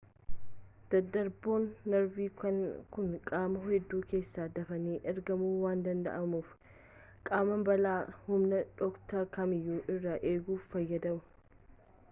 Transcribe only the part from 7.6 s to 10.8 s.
balaa humna dhokataa kamiyyuu irraa eeguuf